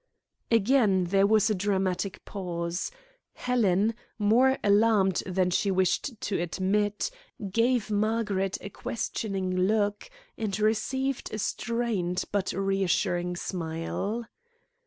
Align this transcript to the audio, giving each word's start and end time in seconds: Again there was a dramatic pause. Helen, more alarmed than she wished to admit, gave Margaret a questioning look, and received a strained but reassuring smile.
Again 0.49 1.03
there 1.03 1.27
was 1.27 1.51
a 1.51 1.53
dramatic 1.53 2.25
pause. 2.25 2.89
Helen, 3.33 3.93
more 4.17 4.57
alarmed 4.63 5.21
than 5.27 5.51
she 5.51 5.69
wished 5.69 6.19
to 6.21 6.41
admit, 6.41 7.11
gave 7.51 7.91
Margaret 7.91 8.57
a 8.61 8.69
questioning 8.71 9.55
look, 9.55 10.09
and 10.39 10.59
received 10.59 11.31
a 11.31 11.37
strained 11.37 12.23
but 12.31 12.51
reassuring 12.51 13.35
smile. 13.35 14.25